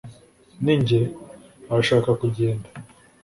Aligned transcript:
ninjye? 0.63 0.99
arashaka 1.71 2.09
kugenda 2.21 2.67